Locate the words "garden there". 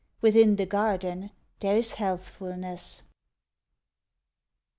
0.65-1.77